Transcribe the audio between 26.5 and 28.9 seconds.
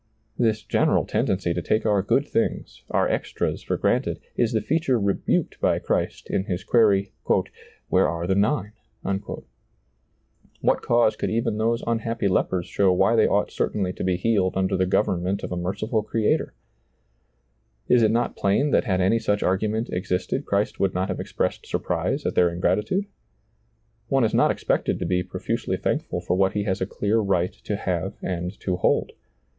he has a clear right to have and to